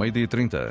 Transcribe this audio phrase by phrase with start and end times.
[0.00, 0.70] Meio-dia 30.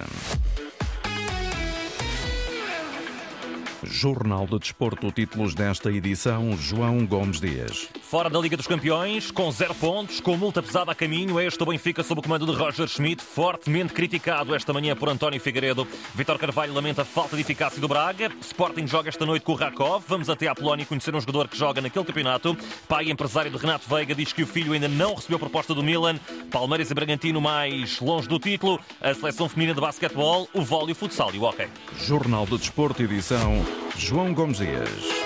[3.83, 7.90] Jornal de Desporto, títulos desta edição, João Gomes Dias.
[8.09, 11.66] Fora da Liga dos Campeões, com zero pontos, com multa pesada a caminho, este o
[11.68, 15.88] Benfica sob o comando de Roger Schmidt, fortemente criticado esta manhã por António Figueiredo.
[16.16, 18.31] Vitor Carvalho lamenta a falta de eficácia do Braga.
[18.41, 20.03] Sporting joga esta noite com o Rakov.
[20.07, 22.57] Vamos até à Polónia conhecer um jogador que joga naquele campeonato.
[22.88, 26.20] Pai empresário de Renato Veiga diz que o filho ainda não recebeu proposta do Milan.
[26.49, 28.80] Palmeiras e Bragantino mais longe do título.
[28.99, 31.67] A seleção feminina de basquetebol, o vôlei, o futsal e o hockey.
[32.07, 33.63] Jornal de Desporto, edição
[33.95, 35.19] João Gomes Dias.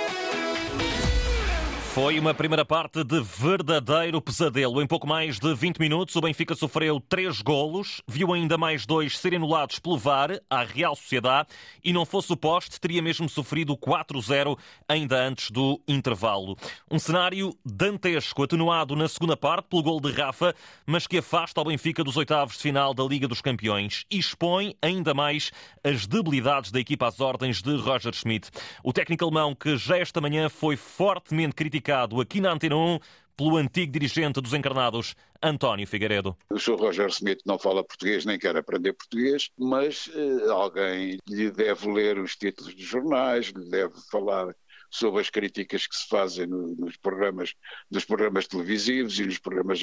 [1.94, 4.82] Foi uma primeira parte de verdadeiro pesadelo.
[4.82, 9.16] Em pouco mais de 20 minutos, o Benfica sofreu três golos, viu ainda mais dois
[9.16, 11.50] serem anulados pelo VAR à Real Sociedade
[11.84, 14.58] e não fosse o poste, teria mesmo sofrido 4-0
[14.90, 16.58] ainda antes do intervalo.
[16.90, 20.56] Um cenário dantesco, atenuado na segunda parte pelo gol de Rafa,
[20.88, 24.76] mas que afasta o Benfica dos oitavos de final da Liga dos Campeões e expõe
[24.82, 25.52] ainda mais
[25.84, 28.50] as debilidades da equipa às ordens de Roger Schmidt.
[28.84, 31.83] O técnico alemão, que já esta manhã foi fortemente criticado
[32.22, 33.00] aqui na Antena 1
[33.36, 36.38] pelo antigo dirigente dos encarnados, António Figueiredo.
[36.50, 36.76] O Sr.
[36.76, 42.20] Roger Smith não fala português nem quer aprender português, mas uh, alguém lhe deve ler
[42.20, 44.56] os títulos dos jornais, lhe deve falar
[44.90, 47.56] sobre as críticas que se fazem no, nos programas,
[47.90, 49.82] nos programas televisivos e nos programas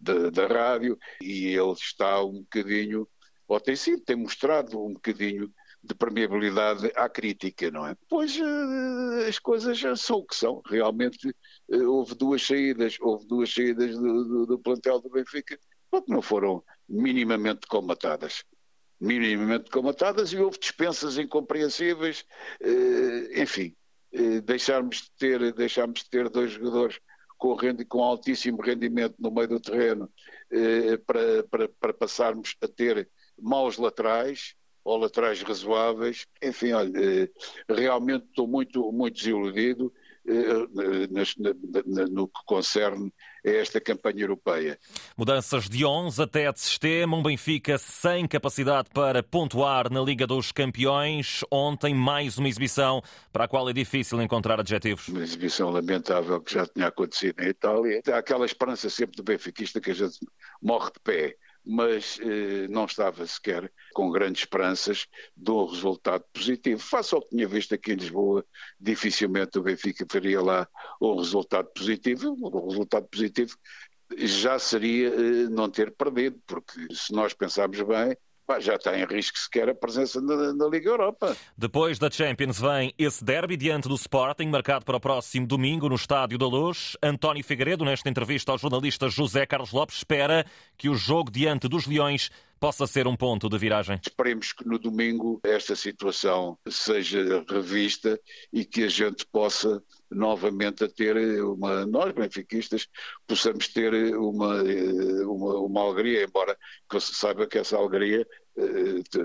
[0.00, 3.06] da rádio, e ele está um bocadinho,
[3.46, 5.52] ou tem sido, tem mostrado um bocadinho
[5.82, 7.96] de permeabilidade à crítica, não é?
[8.08, 10.62] Pois uh, as coisas já são o que são.
[10.66, 11.28] Realmente
[11.70, 16.22] uh, houve duas saídas, houve duas saídas do, do, do plantel do Benfica que não
[16.22, 18.44] foram minimamente comatadas.
[19.00, 22.24] Minimamente comatadas e houve dispensas incompreensíveis,
[22.62, 23.74] uh, enfim,
[24.44, 27.00] deixarmos de ter, deixarmos de ter dois jogadores
[27.36, 30.08] com, rendi, com altíssimo rendimento no meio do terreno
[31.06, 33.08] para, para, para passarmos a ter
[33.40, 36.26] maus laterais, ou laterais razoáveis.
[36.42, 37.28] Enfim, olha, eh,
[37.68, 39.92] realmente estou muito, muito desiludido
[40.24, 43.12] eh, no que concerne
[43.44, 44.78] a esta campanha europeia.
[45.16, 50.52] Mudanças de 11 até de sistema, um Benfica sem capacidade para pontuar na Liga dos
[50.52, 51.40] Campeões.
[51.50, 53.02] Ontem, mais uma exibição
[53.32, 55.08] para a qual é difícil encontrar adjetivos.
[55.08, 58.00] Uma exibição lamentável que já tinha acontecido em Itália.
[58.12, 60.20] Há aquela esperança sempre do benfiquista que a gente
[60.62, 65.06] morre de pé mas eh, não estava sequer com grandes esperanças
[65.36, 66.80] de um resultado positivo.
[66.80, 68.44] Face ao que tinha visto aqui em Lisboa,
[68.80, 70.68] dificilmente o Benfica faria lá
[71.00, 72.36] um resultado positivo.
[72.40, 73.56] O resultado positivo
[74.16, 78.16] já seria eh, não ter perdido, porque se nós pensarmos bem,
[78.60, 81.36] já está em risco sequer a presença na, na, Liga Europa.
[81.56, 85.94] Depois da Champions vem esse derby diante do Sporting, marcado para o próximo domingo no
[85.94, 86.96] Estádio da Luz.
[87.02, 90.44] António Figueiredo, nesta entrevista ao jornalista José Carlos Lopes, espera
[90.76, 92.30] que o jogo diante dos Leões
[92.62, 93.98] possa ser um ponto de viragem.
[94.00, 98.16] Esperemos que no domingo esta situação seja revista
[98.52, 102.86] e que a gente possa novamente ter uma, nós benfiquistas,
[103.26, 104.62] possamos ter uma,
[105.26, 106.56] uma, uma alegria, embora
[106.88, 108.26] que se saiba que essa alegria eh,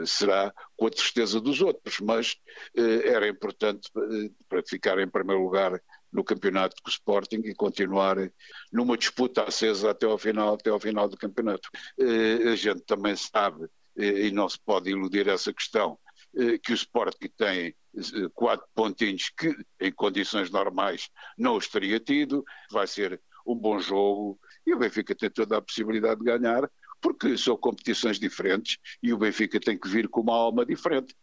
[0.05, 2.37] será com a tristeza dos outros, mas
[2.75, 7.53] eh, era importante eh, para ficar em primeiro lugar no campeonato com o Sporting e
[7.53, 8.17] continuar
[8.71, 11.69] numa disputa acesa até ao final, até ao final do campeonato.
[12.49, 15.99] A gente também sabe, e não se pode iludir essa questão,
[16.63, 17.75] que o Sporting tem
[18.33, 24.39] quatro pontinhos que em condições normais não os teria tido, vai ser um bom jogo
[24.65, 26.69] e o Benfica tem toda a possibilidade de ganhar,
[27.01, 31.15] porque são competições diferentes e o Benfica tem que vir com uma alma diferente.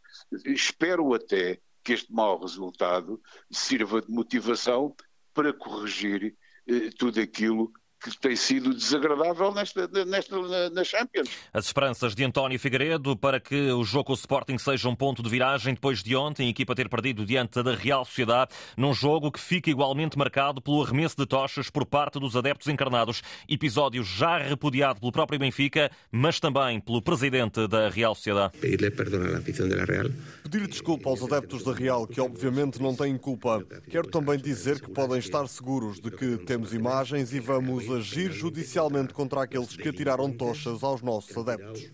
[0.45, 3.21] Espero até que este mau resultado
[3.51, 4.95] sirva de motivação
[5.35, 6.35] para corrigir
[6.67, 7.73] eh, tudo aquilo
[8.11, 11.29] que tem sido desagradável nesta, nesta, na Champions.
[11.53, 15.23] As esperanças de António Figueiredo para que o jogo com o Sporting seja um ponto
[15.23, 19.33] de viragem depois de ontem a equipa ter perdido diante da Real Sociedade, num jogo
[19.33, 23.23] que fica igualmente marcado pelo arremesso de tochas por parte dos adeptos encarnados.
[23.49, 28.59] Episódio já repudiado pelo próprio Benfica, mas também pelo presidente da Real Sociedade.
[28.59, 30.11] Pedir perdão à afición da Real.
[30.43, 33.65] Pedir desculpa aos adeptos da Real, que obviamente não têm culpa.
[33.89, 39.13] Quero também dizer que podem estar seguros de que temos imagens e vamos agir judicialmente
[39.13, 41.91] contra aqueles que atiraram tochas aos nossos adeptos.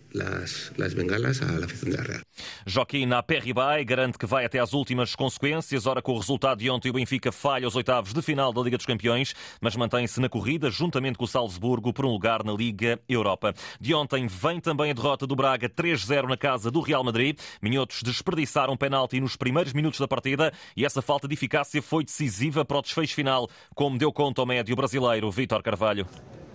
[2.65, 5.85] Joaquim Aperribay garante que vai até às últimas consequências.
[5.85, 8.77] Ora, com o resultado de ontem, o Benfica falha os oitavos de final da Liga
[8.77, 12.99] dos Campeões, mas mantém-se na corrida, juntamente com o Salzburgo, por um lugar na Liga
[13.07, 13.53] Europa.
[13.79, 17.37] De ontem vem também a derrota do Braga 3-0 na casa do Real Madrid.
[17.61, 22.03] Minhotos desperdiçaram um penalti nos primeiros minutos da partida e essa falta de eficácia foi
[22.03, 25.90] decisiva para o desfecho final, como deu conta ao médio brasileiro Vítor Carvalho.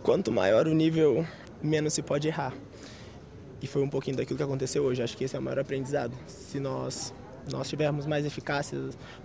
[0.02, 1.26] Quanto maior o nível,
[1.62, 2.54] menos se pode errar.
[3.60, 5.02] e foi um pouquinho daquilo que aconteceu hoje.
[5.02, 6.12] Acho que esse é o maior aprendizado.
[6.26, 7.12] Se nós
[7.50, 8.76] nós tivermos mais eficácia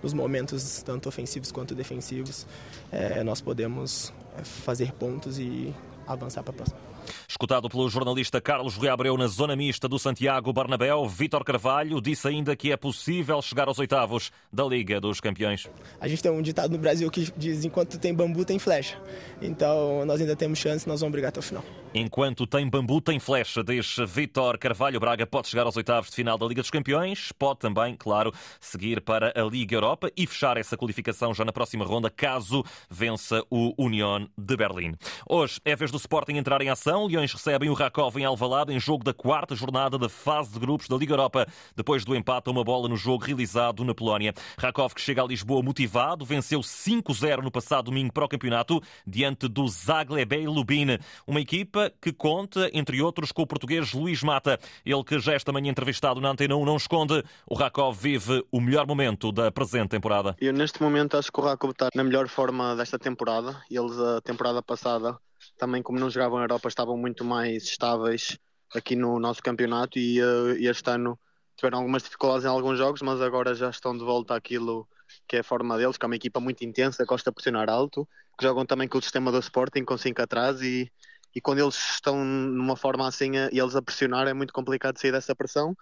[0.01, 2.45] nos momentos tanto ofensivos quanto defensivos,
[2.91, 5.73] é, nós podemos é, fazer pontos e
[6.07, 6.90] avançar para a próxima.
[7.27, 12.27] Escutado pelo jornalista Carlos Rui Abreu na zona mista do Santiago Barnabéu, Vítor Carvalho disse
[12.27, 15.67] ainda que é possível chegar aos oitavos da Liga dos Campeões.
[15.99, 18.97] A gente tem um ditado no Brasil que diz: enquanto tem bambu, tem flecha.
[19.41, 21.63] Então nós ainda temos chance, nós vamos brigar até o final.
[21.93, 24.99] Enquanto tem bambu, tem flecha, diz Vítor Carvalho.
[24.99, 29.01] Braga pode chegar aos oitavos de final da Liga dos Campeões, pode também, claro, seguir
[29.01, 33.73] para a Liga Europa e fechar essa qualificação já na próxima ronda, caso vença o
[33.77, 34.95] Union de Berlim.
[35.27, 36.90] Hoje é vez do Sporting entrar em ação.
[36.97, 40.87] Leões recebem o Rakov em Alvalade em jogo da quarta jornada da fase de grupos
[40.87, 44.33] da Liga Europa, depois do empate a uma bola no jogo realizado na Polónia.
[44.57, 49.47] Rakov que chega a Lisboa motivado, venceu 5-0 no passado domingo para o campeonato, diante
[49.47, 54.59] do Zaglebei Lubin, uma equipa equipa que conta, entre outros, com o português Luís Mata.
[54.85, 58.59] Ele que já esta manhã entrevistado na Antena 1 não esconde, o Rakov vive o
[58.59, 60.35] melhor momento da presente temporada.
[60.39, 63.61] Eu neste momento acho que o Rakov está na melhor forma desta temporada.
[63.69, 65.17] Eles a temporada passada,
[65.61, 68.35] também como não jogavam na Europa, estavam muito mais estáveis
[68.73, 71.19] aqui no nosso campeonato e, uh, este ano
[71.55, 74.87] tiveram algumas dificuldades em alguns jogos, mas agora já estão de volta àquilo
[75.27, 78.09] que é a forma deles, que é uma equipa muito intensa, gosta de pressionar alto,
[78.39, 80.91] que jogam também com o sistema do Sporting, com 5 atrás e,
[81.35, 85.11] e quando eles estão numa forma assim e eles a pressionar é muito complicado sair
[85.11, 85.77] dessa pressão.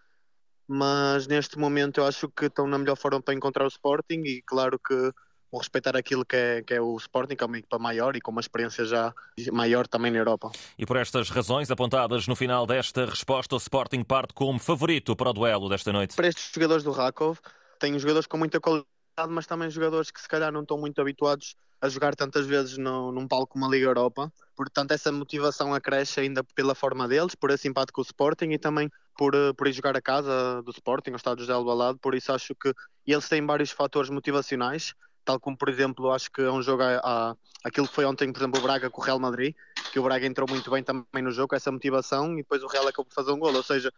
[0.68, 4.42] Mas neste momento eu acho que estão na melhor forma para encontrar o Sporting e
[4.42, 5.14] claro que
[5.52, 8.22] vou respeitar aquilo que é, que é o Sporting, que é uma equipa maior e
[8.22, 9.14] com uma experiência já
[9.52, 10.52] maior também na Europa.
[10.78, 15.30] E por estas razões apontadas no final desta resposta, o Sporting parte como favorito para
[15.30, 16.16] o duelo desta noite.
[16.16, 17.40] Para estes jogadores do Rakov,
[17.80, 18.88] tem jogadores com muita qualidade,
[19.30, 23.12] mas também jogadores que se calhar não estão muito habituados a jogar tantas vezes no,
[23.12, 24.32] num palco como a Liga Europa.
[24.56, 28.58] Portanto, essa motivação acresce ainda pela forma deles, por esse empate com o Sporting e
[28.58, 31.98] também por, eh, por ir jogar a casa do Sporting, ao Estado José Albalado.
[32.00, 32.74] Por isso, acho que
[33.08, 34.94] eles têm vários fatores motivacionais,
[35.30, 38.34] tal como, por exemplo, acho que é um jogo a, a, aquilo que foi ontem,
[38.34, 39.54] por exemplo, o Braga com o Real Madrid,
[39.92, 42.88] que o Braga entrou muito bem também no jogo, essa motivação, e depois o Real
[42.88, 43.54] acabou por fazer um gol.
[43.54, 43.94] Ou seja,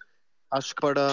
[0.51, 1.07] acho que para,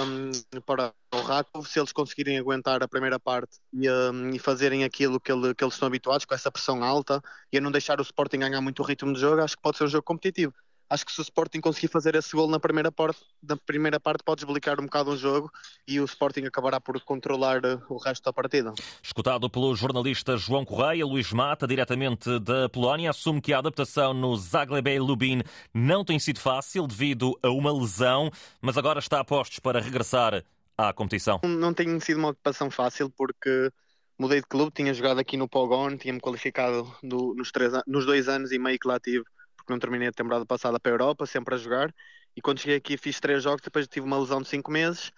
[0.67, 5.21] para o Rakov, se eles conseguirem aguentar a primeira parte e, um, e fazerem aquilo
[5.21, 7.23] que, ele, que, eles estão habituados, com essa pressão alta,
[7.53, 9.79] e a não deixar o Sporting ganhar muito o ritmo de jogo, acho que pode
[9.79, 10.53] ser um jogo competitivo
[10.91, 14.23] acho que se o Sporting conseguir fazer esse gol na primeira parte, na primeira parte
[14.25, 15.51] pode desblicar um bocado o jogo
[15.87, 18.73] e o Sporting acabará por controlar eh, o resto da partida.
[19.03, 24.37] Escutado pelo jornalista João Correia, Luís Mata, diretamente da Polónia, assume que a adaptação no
[24.37, 25.43] Zaglebei Lubin
[25.75, 28.31] não tem sido fácil devido a uma lesão,
[28.61, 30.43] mas agora está a postos para regressar
[30.77, 31.41] à competição.
[31.45, 33.71] Não tem sido uma ocupação fácil porque
[34.19, 38.29] mudei de clube, tinha jogado aqui no Pogon, tinha-me qualificado do, nos, três, nos dois
[38.29, 39.25] anos e meio que lá tive
[39.69, 41.95] porque não terminei a temporada passada para a Europa, sempre a jogar.
[42.35, 45.13] E quando cheguei aqui fiz três jogos, depois tive uma lesão de cinco meses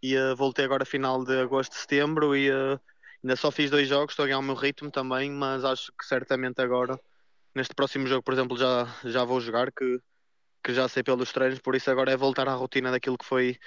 [0.00, 2.80] e uh, voltei agora final de agosto, setembro e uh,
[3.24, 6.06] ainda só fiz dois jogos, estou a ganhar o meu ritmo também, mas acho que
[6.06, 7.00] certamente agora,
[7.52, 9.98] neste próximo jogo, por exemplo, já, já vou jogar, que,
[10.62, 13.58] que já sei pelos treinos, por isso agora é voltar à rotina daquilo que foi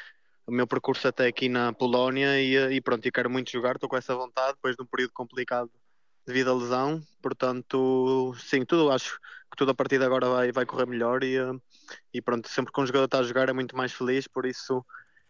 [0.48, 3.76] o meu percurso até aqui na Polónia e, eh, e pronto, eu quero muito jogar,
[3.76, 5.70] estou com essa vontade, depois de um período complicado
[6.26, 9.20] devido à lesão, portanto, sim, tudo acho
[9.50, 11.52] que tudo a partir de agora vai, vai correr melhor e, eh,
[12.14, 14.86] e pronto, sempre que um jogador está a jogar é muito mais feliz, por isso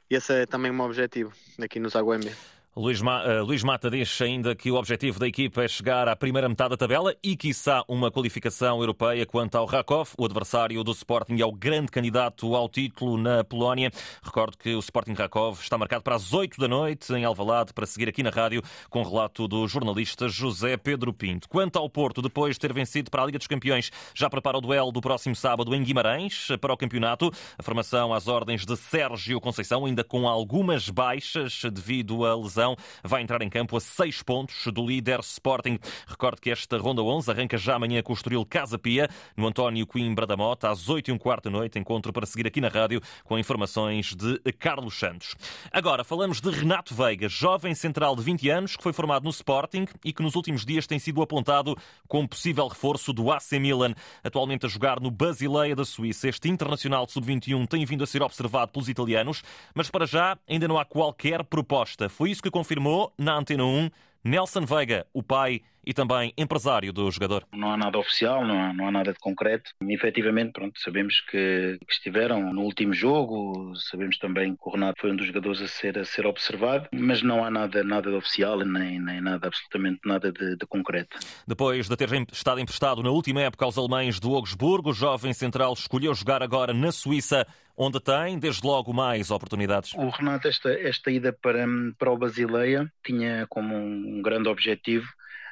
[0.09, 1.31] esse é também meu objetivo
[1.61, 2.35] aqui no Zaguembe.
[2.79, 6.15] Luís, Ma uh, Luís Mata diz ainda que o objetivo da equipa é chegar à
[6.15, 10.93] primeira metade da tabela e, quiçá, uma qualificação europeia quanto ao Rakov, o adversário do
[10.93, 13.91] Sporting é o grande candidato ao título na Polónia.
[14.23, 17.85] Recordo que o Sporting Rakov está marcado para as 8 da noite em Alvalade para
[17.85, 21.49] seguir aqui na rádio com relato do jornalista José Pedro Pinto.
[21.49, 24.61] Quanto ao Porto, depois de ter vencido para a Liga dos Campeões, já prepara o
[24.61, 27.29] duelo do próximo sábado em Guimarães para o campeonato.
[27.57, 32.68] A formação às ordens de Sérgio Conceição, ainda com algumas baixas devido à lesão
[33.03, 35.79] vai entrar em campo a seis pontos do líder Sporting.
[36.07, 39.85] Recordo que esta Ronda 11 arranca já amanhã com o Estoril Casa Pia, no António
[39.85, 41.79] Coimbra da Mota, às 8 e um quarto da noite.
[41.79, 45.35] Encontro para seguir aqui na rádio com informações de Carlos Santos.
[45.71, 49.85] Agora falamos de Renato Veiga, jovem central de 20 anos que foi formado no Sporting
[50.03, 54.65] e que nos últimos dias tem sido apontado como possível reforço do AC Milan, atualmente
[54.65, 56.27] a jogar no Basileia da Suíça.
[56.27, 60.77] Este internacional sub-21 tem vindo a ser observado pelos italianos, mas para já ainda não
[60.77, 62.09] há qualquer proposta.
[62.09, 63.89] Foi isso que confirmou na Antena 1
[64.23, 67.47] Nelson Veiga, o pai e também empresário do jogador.
[67.53, 69.71] Não há nada oficial, não há, não há nada de concreto.
[69.81, 75.01] E, efetivamente, pronto, sabemos que, que, estiveram no último jogo, sabemos também que o Renato
[75.01, 78.15] foi um dos jogadores a ser, a ser observado, mas não há nada, nada de
[78.15, 81.17] oficial, nem, nem nada, absolutamente nada de, de concreto.
[81.47, 85.73] Depois de ter estado emprestado na última época aos alemães do Augsburgo, o jovem central
[85.73, 87.47] escolheu jogar agora na Suíça
[87.79, 89.93] onde tem, desde logo, mais oportunidades.
[89.93, 91.65] O Renato, esta, esta ida para,
[91.97, 95.07] para o Basileia tinha como um grande objetivo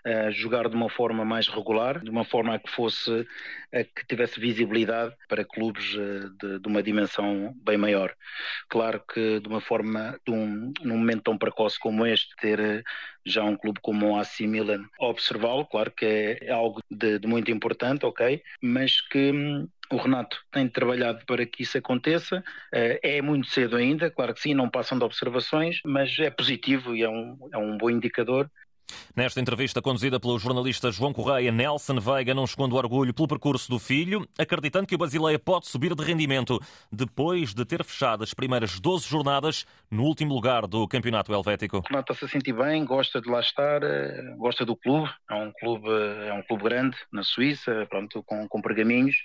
[0.08, 3.28] uh, jogar de uma forma mais regular, de uma forma a que fosse
[3.74, 8.16] a que tivesse visibilidade para clubes uh, de, de, uma dimensão bem maior.
[8.70, 12.84] Claro que de uma forma, de um, num momento tão precoce como este, ter uh,
[13.26, 17.28] já um clube como o AC Milan observá-lo, claro que é, é algo de, de,
[17.28, 22.44] muito importante, ok, mas que hum, o Renato tem trabalhado para que isso aconteça.
[22.72, 27.04] É muito cedo ainda, claro que sim, não passam de observações, mas é positivo e
[27.04, 28.50] é um, é um bom indicador
[29.16, 33.80] Nesta entrevista conduzida pelo jornalista João Correia, Nelson Veiga não esconde orgulho pelo percurso do
[33.80, 36.60] filho, acreditando que o Basileia pode subir de rendimento
[36.92, 41.84] depois de ter fechado as primeiras 12 jornadas no último lugar do Campeonato Helvético.
[41.90, 45.90] Está-se a sentir bem, gosta de lá estar, eh, gosta do clube, é um clube,
[46.28, 49.16] é um clube grande na Suíça, pronto, com, com pergaminhos,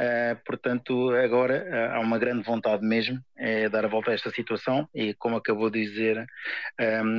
[0.00, 4.86] uh, portanto agora há uma grande vontade mesmo é dar a volta a esta situação
[4.94, 6.26] e como acabou de dizer,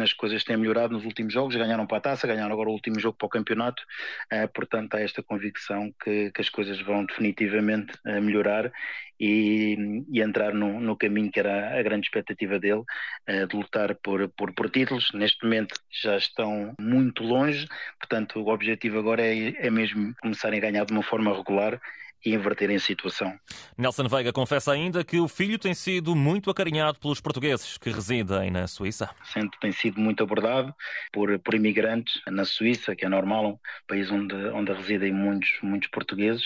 [0.04, 2.74] as coisas têm melhorado nos últimos jogos, ganharam ganharam para a taça, ganharam agora o
[2.74, 3.84] último jogo para o campeonato,
[4.32, 8.72] uh, portanto há esta convicção que, que, as coisas vão definitivamente uh, melhorar
[9.20, 13.96] e, e entrar no, no, caminho que era a grande expectativa dele, uh, de lutar
[13.96, 15.12] por, por, por, títulos.
[15.14, 17.68] Neste momento já estão muito longe,
[18.00, 21.80] portanto o objetivo agora é, é mesmo começarem a ganhar de uma forma regular
[22.26, 23.38] e inverterem a situação.
[23.78, 28.52] Nelson Veiga confessa ainda que o filho tem sido muito acarinhado pelos portugueses que residem
[28.52, 29.10] na Suíça.
[29.24, 30.74] Sempre tem sido muito abordado
[31.12, 35.90] por, por imigrantes na Suíça, que é normal, um país onde, onde residem muitos, muitos
[35.90, 36.44] portugueses,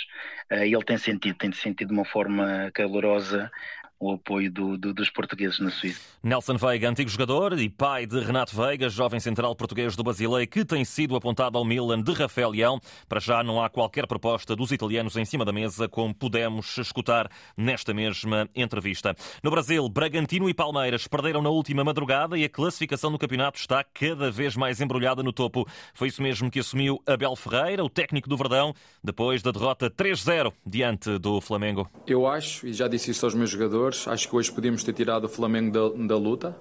[0.50, 3.52] eh, e ele tem sentido, tem sentido de uma forma calorosa
[4.00, 6.02] o apoio do, do, dos portugueses na Suíça.
[6.22, 10.66] Nelson Veiga, antigo jogador e pai de Renato Veiga, jovem central português do Basileia, que
[10.66, 12.80] tem sido apontado ao Milan de Rafael Leão.
[13.08, 17.30] Para já não há qualquer proposta dos italianos em cima da mesa, como pudemos escutar
[17.56, 19.16] nesta mesma entrevista.
[19.44, 23.84] No Brasil, Bragantino e Palmeiras perderam na última madrugada e a classificação do campeonato está
[23.84, 25.68] cada vez mais embrulhada no topo.
[25.94, 28.74] Foi isso mesmo que assumiu Abel Ferreira, o técnico do Verdão,
[29.04, 31.90] depois da derrota 3-0 diante do Flamengo.
[32.08, 34.08] Eu acho, e já disse isso aos meus jogadores, jogadores.
[34.08, 36.56] Acho que hoje podíamos ter tirado o Flamengo da, da luta.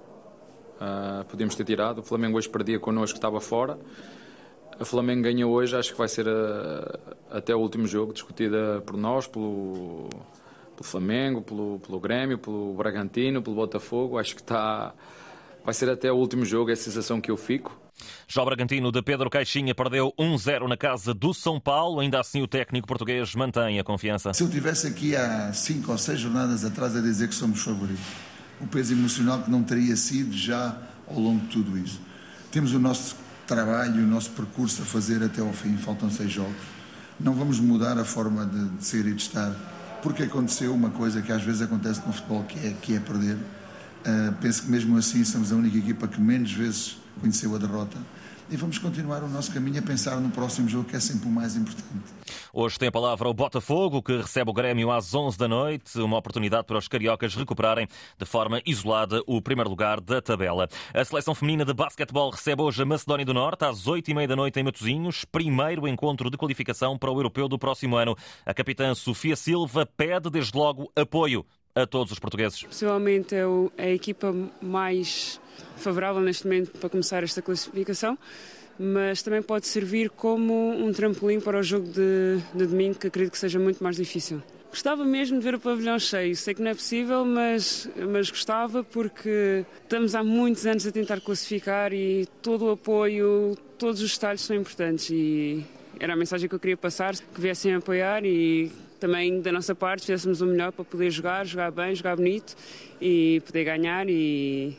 [0.75, 1.99] Uh, podíamos ter tirado.
[1.99, 3.77] O Flamengo hoje perdia connosco, estava fora.
[4.79, 6.31] O Flamengo ganhou hoje, acho que vai ser a,
[7.31, 10.09] ah, até o último jogo discutida por nós, pelo,
[10.75, 14.17] pelo Flamengo, pelo, pelo Grêmio, pelo Bragantino, pelo Botafogo.
[14.17, 14.93] Acho que está,
[15.63, 17.84] vai ser até o último jogo, é a sensação que eu fico.
[18.27, 21.99] Já o Bragantino de Pedro Caixinha perdeu 1-0 na casa do São Paulo.
[21.99, 24.33] Ainda assim, o técnico português mantém a confiança.
[24.33, 28.03] Se eu tivesse aqui há cinco ou seis jornadas atrás a dizer que somos favoritos,
[28.59, 32.01] o peso emocional que não teria sido já ao longo de tudo isso.
[32.51, 36.55] Temos o nosso trabalho, o nosso percurso a fazer até ao fim, faltam seis jogos.
[37.19, 39.53] Não vamos mudar a forma de, de ser e de estar,
[40.01, 43.35] porque aconteceu uma coisa que às vezes acontece no futebol, que é, que é perder.
[43.35, 47.97] Uh, penso que mesmo assim somos a única equipa que menos vezes conheceu a derrota.
[48.47, 51.31] E vamos continuar o nosso caminho a pensar no próximo jogo, que é sempre o
[51.31, 52.13] mais importante.
[52.53, 55.99] Hoje tem a palavra o Botafogo, que recebe o Grêmio às 11 da noite.
[55.99, 57.87] Uma oportunidade para os cariocas recuperarem
[58.19, 60.69] de forma isolada o primeiro lugar da tabela.
[60.93, 64.27] A seleção feminina de basquetebol recebe hoje a Macedónia do Norte às 8 e meia
[64.27, 65.25] da noite em Matosinhos.
[65.25, 68.15] Primeiro encontro de qualificação para o europeu do próximo ano.
[68.45, 71.43] A capitã Sofia Silva pede desde logo apoio
[71.75, 72.63] a todos os portugueses.
[72.63, 73.43] Possivelmente é,
[73.77, 75.39] é a equipa mais
[75.75, 78.17] favorável neste momento para começar esta classificação,
[78.79, 83.33] mas também pode servir como um trampolim para o jogo de, de domingo, que acredito
[83.33, 84.41] que seja muito mais difícil.
[84.69, 86.35] Gostava mesmo de ver o pavilhão cheio.
[86.35, 91.21] Sei que não é possível, mas, mas gostava porque estamos há muitos anos a tentar
[91.21, 95.63] classificar e todo o apoio, todos os detalhes são importantes e
[95.97, 99.75] era a mensagem que eu queria passar, que viessem a apoiar e também da nossa
[99.75, 102.55] parte fizéssemos o melhor para poder jogar, jogar bem, jogar bonito
[103.01, 104.75] e poder ganhar e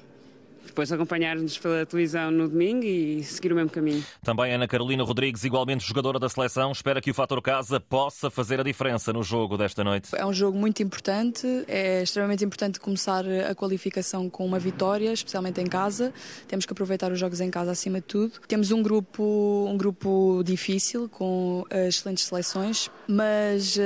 [0.77, 4.05] depois acompanhar-nos pela televisão no domingo e seguir o mesmo caminho.
[4.23, 8.61] Também Ana Carolina Rodrigues, igualmente jogadora da seleção, espera que o fator casa possa fazer
[8.61, 10.11] a diferença no jogo desta noite.
[10.15, 15.63] É um jogo muito importante, é extremamente importante começar a qualificação com uma vitória, especialmente
[15.63, 16.13] em casa.
[16.47, 18.35] Temos que aproveitar os jogos em casa acima de tudo.
[18.47, 23.81] Temos um grupo, um grupo difícil com excelentes seleções, mas uh,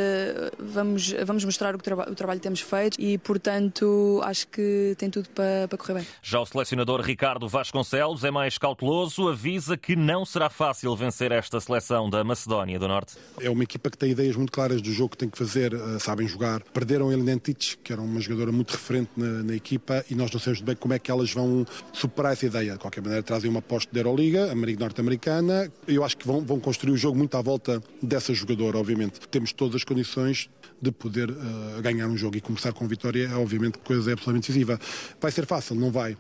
[0.59, 5.09] vamos, vamos mostrar o, traba o trabalho que temos feito e, portanto, acho que tem
[5.09, 6.07] tudo para, para correr bem.
[6.21, 11.61] Já o selecionador Ricardo Vasconcelos é mais cauteloso, avisa que não será fácil vencer esta
[11.61, 13.17] seleção da Macedónia do Norte.
[13.39, 15.99] É uma equipa que tem ideias muito claras do jogo que tem que fazer, eh,
[15.99, 16.63] sabem jogar.
[16.73, 20.41] Perderam Eliane Tich, que era uma jogadora muito referente na, na, equipa, e nós não
[20.41, 22.73] sabemos bem como é que elas vão superar essa ideia.
[22.73, 25.71] De qualquer maneira, trazem uma aposta da Euroliga, a norte-americana.
[25.87, 29.21] Eu acho que vão, vão construir o jogo muito à volta dessa jogadora, obviamente.
[29.29, 30.49] Temos todas as condições
[30.81, 34.81] de poder uh, ganhar um jogo e começar com vitória é obviamente coisa absolutamente decisiva.
[35.21, 36.17] Vai ser fácil, não vai.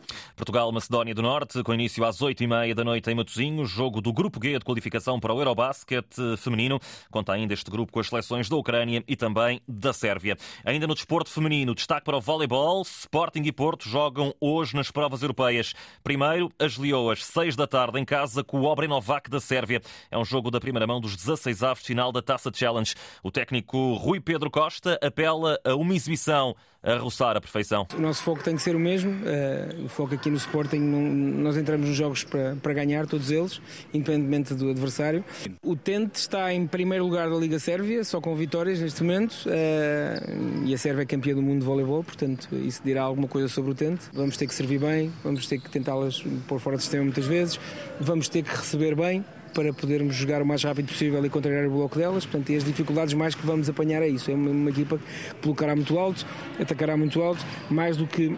[0.50, 4.58] Portugal-Macedónia do Norte, com início às 8h30 da noite em Matosinhos, jogo do Grupo G
[4.58, 6.80] de qualificação para o Eurobasket feminino.
[7.08, 10.36] Conta ainda este grupo com as seleções da Ucrânia e também da Sérvia.
[10.64, 12.82] Ainda no desporto feminino, destaque para o voleibol.
[12.82, 15.72] Sporting e Porto jogam hoje nas provas europeias.
[16.02, 19.80] Primeiro, as Leoas, 6 da tarde, em casa com o Obrenovac da Sérvia.
[20.10, 22.92] É um jogo da primeira mão dos 16 avos final da Taça Challenge.
[23.22, 27.86] O técnico Rui Pedro Costa apela a uma exibição a roçar a perfeição.
[27.96, 29.10] O nosso foco tem que ser o mesmo.
[29.10, 31.00] Uh, o foco aqui no Sporting, não,
[31.42, 33.60] nós entramos nos jogos para, para ganhar, todos eles,
[33.92, 35.24] independentemente do adversário.
[35.62, 40.66] O Tente está em primeiro lugar da Liga Sérvia, só com vitórias neste momento, uh,
[40.66, 43.72] e a Sérvia é campeã do mundo de voleibol, portanto isso dirá alguma coisa sobre
[43.72, 44.04] o Tente.
[44.12, 47.60] Vamos ter que servir bem, vamos ter que tentá-las pôr fora do sistema muitas vezes,
[48.00, 51.70] vamos ter que receber bem, para podermos jogar o mais rápido possível e contrariar o
[51.70, 52.24] bloco delas.
[52.24, 54.30] Portanto, e as dificuldades mais que vamos apanhar é isso.
[54.30, 56.26] É uma, uma equipa que colocará muito alto,
[56.58, 58.36] atacará muito alto, mais do que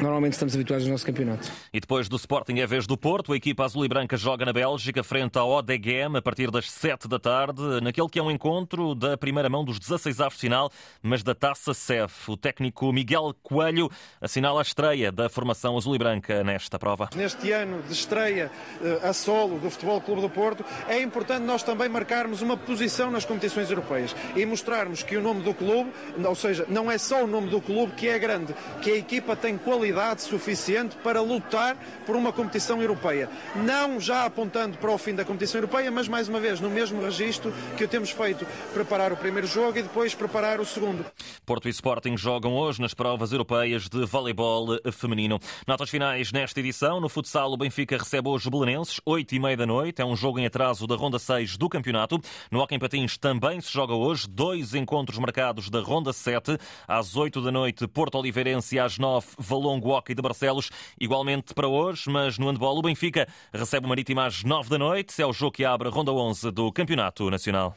[0.00, 1.50] Normalmente estamos habituados ao nosso campeonato.
[1.72, 3.32] E depois do Sporting é vez do Porto.
[3.32, 7.06] A equipa azul e branca joga na Bélgica frente ao ODGM a partir das 7
[7.06, 10.70] da tarde, naquele que é um encontro da primeira mão dos 16 avos de final,
[11.00, 12.32] mas da Taça CEF.
[12.32, 13.88] O técnico Miguel Coelho
[14.20, 17.10] assinala a estreia da formação azul e branca nesta prova.
[17.14, 18.50] Neste ano de estreia
[18.82, 23.12] eh, a solo do Futebol Clube do Porto, é importante nós também marcarmos uma posição
[23.12, 25.92] nas competições europeias e mostrarmos que o nome do clube,
[26.24, 29.36] ou seja, não é só o nome do clube que é grande, que a equipa
[29.36, 31.76] tem qualidade qualidade suficiente para lutar
[32.06, 33.28] por uma competição europeia.
[33.54, 37.02] Não já apontando para o fim da competição europeia, mas mais uma vez no mesmo
[37.02, 41.04] registro que o temos feito, preparar o primeiro jogo e depois preparar o segundo.
[41.44, 45.38] Porto e Sporting jogam hoje nas provas europeias de voleibol feminino.
[45.66, 46.98] Notas finais nesta edição.
[46.98, 50.00] No futsal, o Benfica recebe hoje o Belenenses, 8 e meia da noite.
[50.00, 52.18] É um jogo em atraso da Ronda 6 do campeonato.
[52.50, 54.26] No Hockey Patins também se joga hoje.
[54.30, 56.56] Dois encontros marcados da Ronda 7.
[56.88, 59.26] Às 8 da noite, Porto Oliveirense às 9,
[59.74, 64.20] Longo Hockey de Barcelos, igualmente para hoje, mas no handball o Benfica recebe o Marítimo
[64.20, 65.20] às 9 da noite.
[65.20, 67.76] É o jogo que abre a ronda 11 do Campeonato Nacional.